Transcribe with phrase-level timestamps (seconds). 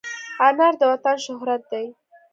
[0.47, 1.85] انار د وطن شهرت دی.